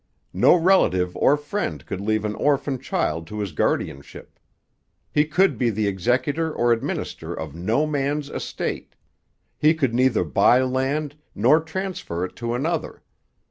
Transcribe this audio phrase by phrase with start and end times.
[0.33, 4.39] No relative or friend could leave an orphan child to his guardianship.
[5.13, 8.95] He could be the executor or administrator of no man's estate.
[9.59, 13.03] He could neither buy land nor transfer it to another.